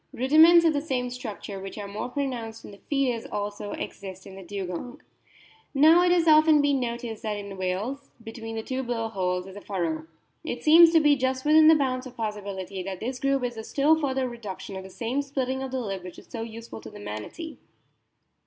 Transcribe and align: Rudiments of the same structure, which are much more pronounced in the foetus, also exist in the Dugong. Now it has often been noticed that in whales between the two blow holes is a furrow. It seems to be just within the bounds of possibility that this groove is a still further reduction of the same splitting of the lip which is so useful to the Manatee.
Rudiments 0.13 0.65
of 0.65 0.73
the 0.73 0.81
same 0.81 1.11
structure, 1.11 1.59
which 1.59 1.77
are 1.77 1.85
much 1.87 1.93
more 1.95 2.09
pronounced 2.09 2.65
in 2.65 2.71
the 2.71 2.79
foetus, 2.89 3.27
also 3.31 3.73
exist 3.73 4.25
in 4.25 4.33
the 4.35 4.41
Dugong. 4.41 4.99
Now 5.75 6.01
it 6.01 6.11
has 6.11 6.27
often 6.27 6.59
been 6.59 6.79
noticed 6.79 7.21
that 7.21 7.37
in 7.37 7.55
whales 7.55 8.09
between 8.23 8.55
the 8.55 8.63
two 8.63 8.81
blow 8.81 9.09
holes 9.09 9.45
is 9.45 9.55
a 9.55 9.61
furrow. 9.61 10.07
It 10.43 10.63
seems 10.63 10.91
to 10.93 10.99
be 10.99 11.15
just 11.15 11.45
within 11.45 11.67
the 11.67 11.75
bounds 11.75 12.07
of 12.07 12.17
possibility 12.17 12.81
that 12.81 12.99
this 12.99 13.19
groove 13.19 13.43
is 13.43 13.57
a 13.57 13.63
still 13.63 13.95
further 13.95 14.27
reduction 14.27 14.75
of 14.75 14.81
the 14.81 14.89
same 14.89 15.21
splitting 15.21 15.61
of 15.61 15.69
the 15.69 15.79
lip 15.81 16.03
which 16.03 16.17
is 16.17 16.25
so 16.25 16.41
useful 16.41 16.81
to 16.81 16.89
the 16.89 16.99
Manatee. 16.99 17.59